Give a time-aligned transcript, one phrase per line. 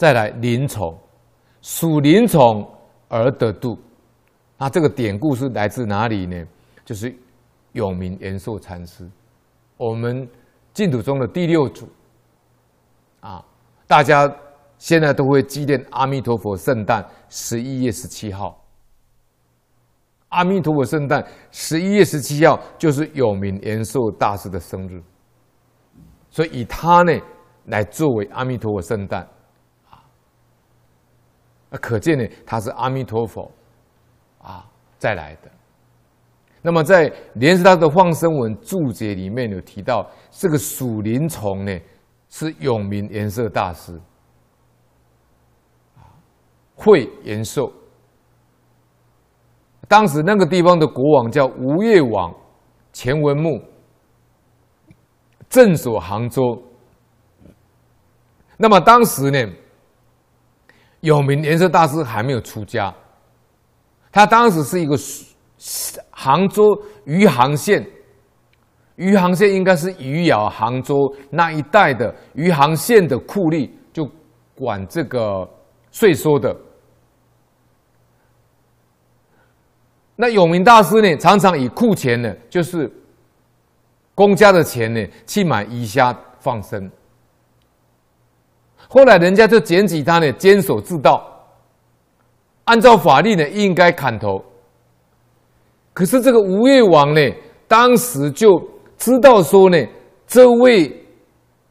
[0.00, 0.98] 再来灵宠，
[1.60, 2.66] 属灵宠
[3.08, 3.78] 而得度。
[4.56, 6.42] 那这个典故是来自哪里呢？
[6.86, 7.14] 就是
[7.72, 9.06] 永明延寿禅师，
[9.76, 10.26] 我们
[10.72, 11.86] 净土宗的第六祖
[13.20, 13.44] 啊，
[13.86, 14.26] 大家
[14.78, 18.58] 现在都会纪念阿弥陀佛圣诞十一月十七号。
[20.30, 25.02] 阿弥陀佛圣诞十一月十七号就是永明延寿大师的生日，
[26.30, 27.12] 所以以他呢
[27.66, 29.28] 来作为阿弥陀佛圣诞，
[31.70, 33.50] 那可见呢他是阿弥陀佛
[34.42, 35.50] 啊再来的。
[36.62, 41.80] 那么在莲师大师的放生文注解里面有提到，这个属灵虫呢
[42.28, 43.98] 是永明延寿大师，
[46.74, 47.72] 会延寿。
[49.88, 52.32] 当时那个地方的国王叫吴越王
[52.92, 53.58] 钱文穆，
[55.48, 56.62] 镇守杭州。
[58.58, 59.52] 那么当时呢，
[61.00, 62.94] 永明延寿大师还没有出家，
[64.12, 64.96] 他当时是一个。
[66.10, 67.86] 杭州余杭县，
[68.96, 74.10] 余杭县应该是余姚杭州那一带的余杭县的库吏，就
[74.54, 75.46] 管这个
[75.90, 76.56] 税收的。
[80.16, 82.90] 那永明大师呢，常常以库钱呢，就是
[84.14, 86.90] 公家的钱呢，去买鱼虾放生。
[88.88, 91.24] 后来人家就检举他呢，监守自盗，
[92.64, 94.44] 按照法律呢，应该砍头。
[95.92, 97.20] 可是这个吴越王呢，
[97.68, 98.60] 当时就
[98.96, 99.76] 知道说呢，
[100.26, 100.88] 这位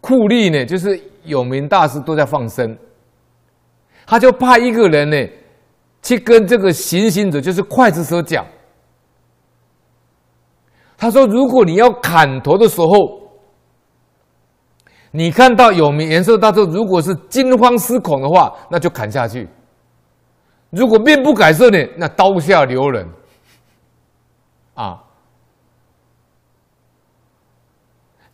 [0.00, 2.76] 酷吏呢，就是永明大师都在放生，
[4.06, 5.16] 他就派一个人呢，
[6.02, 8.46] 去跟这个行刑者，就是刽子手讲，
[10.96, 13.25] 他说：如果你要砍头的时候，
[15.16, 19.46] 你看到有名延寿大师如果是惊慌失恐的话，那就砍下去；
[20.68, 23.08] 如果面不改色呢，那刀下留人。
[24.74, 25.02] 啊，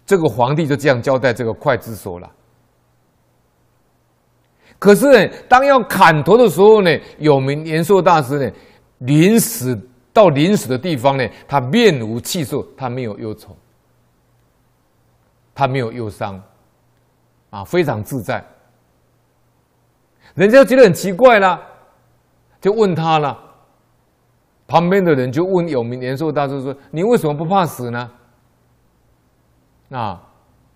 [0.04, 2.28] 这个皇帝就这样交代这个刽子手了。
[4.76, 8.52] 可是呢，当要砍头的时候呢，有名延寿大师呢，
[8.98, 9.80] 临死
[10.12, 13.56] 到临死的地方呢，他面无气色，他没有忧愁，
[15.54, 16.42] 他没有忧伤，
[17.52, 18.42] 啊，非常自在。
[20.34, 21.60] 人家觉得很奇怪啦，
[22.60, 23.38] 就问他了。
[24.66, 28.10] 旁边的人就问永明延寿大师说：“你为什么不怕死呢？”
[29.92, 30.22] 啊，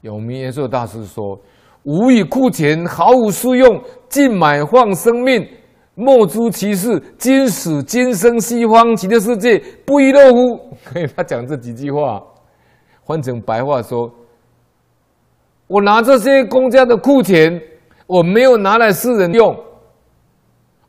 [0.02, 1.40] 永明延寿大师说
[1.84, 5.48] ：“吾以库钱毫无私用，尽买放生命，
[5.94, 10.76] 莫诸其事，今死今生西方极乐世界，不亦乐乎？”
[11.16, 12.22] 他讲这几句话，
[13.02, 14.12] 换成白话说
[15.66, 17.60] ：“我拿这些公家的库钱，
[18.06, 19.56] 我没有拿来私人用，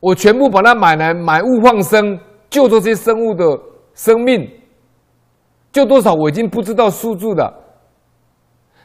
[0.00, 2.18] 我全部把它买来买物放生。”
[2.50, 3.44] 救这些生物的
[3.92, 4.50] 生命，
[5.70, 7.52] 救多少我已经不知道数字了。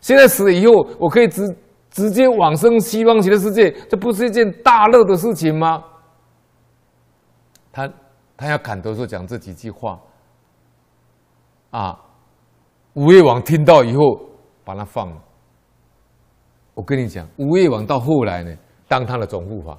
[0.01, 1.55] 现在死了以后，我可以直
[1.89, 5.81] 直接往生西方极乐世界，这不是一件大乐的事情吗？
[7.71, 7.89] 他
[8.35, 9.97] 他要砍头的时候讲这几句话，
[11.71, 11.97] 啊，
[12.95, 14.03] 吴越王听到以后
[14.65, 15.17] 把他放了。
[16.73, 18.55] 我跟你讲，吴越王到后来呢，
[18.87, 19.77] 当他的总护法。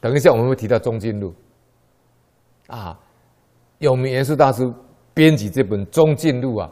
[0.00, 1.32] 等一下我们会提到中进录。
[2.66, 2.98] 啊，
[3.78, 4.72] 永明延寿大师
[5.12, 6.70] 编辑这本《中进录》啊，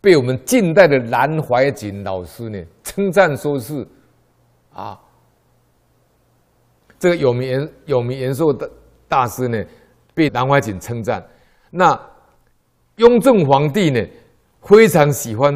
[0.00, 3.86] 被我们近代的南怀瑾老师呢称赞说是
[4.72, 4.98] 啊，
[6.98, 8.70] 这个永明延永明延寿的
[9.08, 9.62] 大师呢
[10.14, 11.24] 被南怀瑾称赞。
[11.70, 12.00] 那
[12.96, 14.00] 雍正皇帝呢
[14.62, 15.54] 非常喜欢，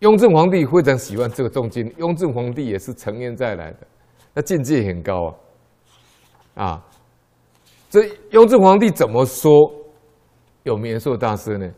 [0.00, 3.78] 雍正皇帝非常喜欢这个中进，雍正皇帝也是成渊再来的，
[4.34, 5.34] 那境界很高
[6.54, 6.86] 啊，啊。
[7.90, 9.50] 这雍正皇帝怎么说
[10.62, 11.68] 永明延寿大师呢？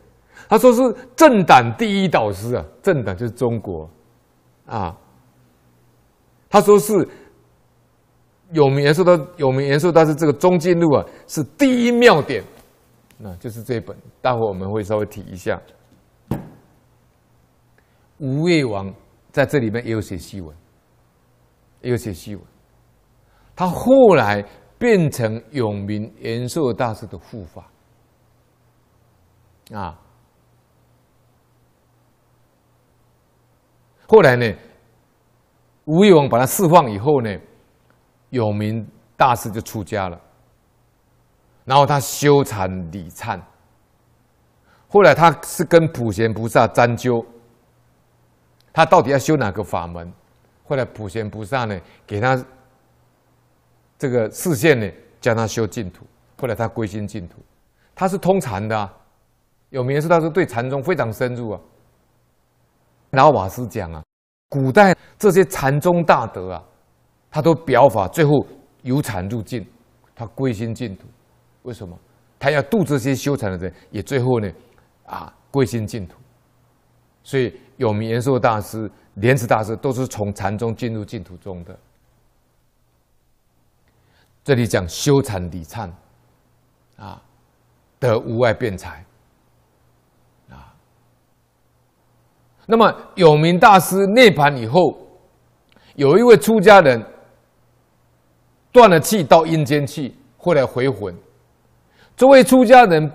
[0.47, 0.81] 他说是
[1.15, 3.89] 政党第一导师啊，政党就是中国
[4.65, 4.95] 啊。
[6.49, 6.93] 他说是
[8.51, 12.43] 永明延寿的永明延寿大师这个中进录啊是第一妙典，
[13.17, 15.59] 那就是这本，待会我们会稍微提一下。
[18.23, 18.91] 吴越王
[19.31, 20.55] 在这里面也有写檄文，
[21.81, 22.41] 也有写檄文，
[23.55, 24.43] 他后来。
[24.75, 27.71] 变成永明延寿大师的护法
[29.71, 29.97] 啊！
[34.05, 34.53] 后来呢，
[35.85, 37.33] 吴越王把他释放以后呢，
[38.31, 38.85] 永明
[39.15, 40.19] 大师就出家了。
[41.63, 43.39] 然后他修禅礼忏。
[44.89, 47.25] 后来他是跟普贤菩萨沾灸，
[48.73, 50.11] 他到底要修哪个法门？
[50.65, 52.43] 后来普贤菩萨呢，给他
[53.97, 54.89] 这个示现呢，
[55.21, 56.05] 教他修净土。
[56.35, 57.37] 后来他归心净土，
[57.95, 58.93] 他是通禅的、啊，
[59.69, 61.61] 有名的是他是对禅宗非常深入啊。
[63.11, 64.03] 老法师讲啊，
[64.49, 66.63] 古代这些禅宗大德啊，
[67.31, 68.45] 他都表法，最后
[68.81, 69.65] 由禅入净，
[70.13, 71.05] 他归心净土。
[71.61, 71.97] 为什么？
[72.37, 74.51] 他要度这些修禅的人，也最后呢，
[75.05, 76.17] 啊，归心净土。
[77.23, 81.77] 所以有名延寿大师、莲池大师都是从禅宗进入净土宗的。
[84.43, 85.89] 这里讲修禅理忏，
[86.97, 87.21] 啊，
[87.97, 89.05] 得无碍辩才，
[90.49, 90.75] 啊。
[92.65, 94.97] 那么有名大师涅槃以后，
[95.95, 97.01] 有一位出家人
[98.71, 101.15] 断了气到阴间去，后来回魂。
[102.17, 103.09] 这位出家人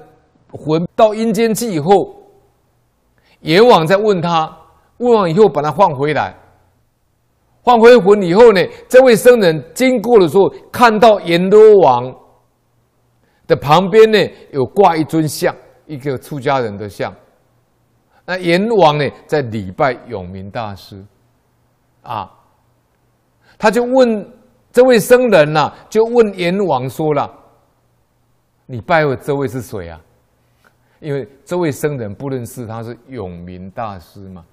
[0.50, 2.17] 魂到阴间去以后，
[3.40, 4.56] 阎王在问他，
[4.98, 6.34] 问完以后把他放回来，
[7.62, 12.14] 放回魂以后呢，这位僧人经过的时候，看到阎罗王
[13.46, 14.18] 的旁边呢
[14.50, 15.54] 有挂一尊像，
[15.86, 17.14] 一个出家人的像。
[18.24, 21.02] 那阎王呢在礼拜永明大师，
[22.02, 22.30] 啊，
[23.56, 24.32] 他就问
[24.70, 27.34] 这位僧人呐、就问阎王说了。
[28.66, 29.98] 你拜的这位是谁啊？
[31.00, 34.44] 因为这位僧人不认识他是永明大师嘛，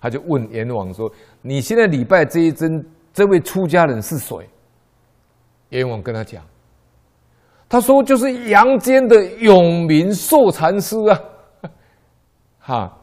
[0.00, 1.10] 他就问阎王说
[1.42, 4.48] ：“你现在礼拜这一尊这位出家人是谁？”
[5.70, 6.44] 阎王跟他讲，
[7.68, 11.20] 他说：“就是阳间的永明寿禅师啊，
[12.60, 12.98] 哈，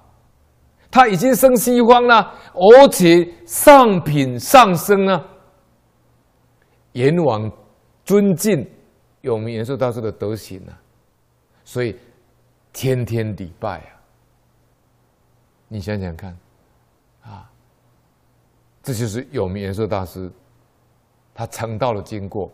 [0.90, 5.26] 他已经升西方了，而且上品上升啊。”
[6.94, 7.52] 阎王
[8.04, 8.66] 尊敬。
[9.22, 10.78] 永明延寿大师的德行啊，
[11.64, 11.96] 所以
[12.76, 13.90] 天天礼拜啊。
[15.70, 16.38] 你想想看，
[17.24, 17.50] 啊，
[18.84, 20.30] 这就是有名延寿大师
[21.34, 22.52] 他成道的经过。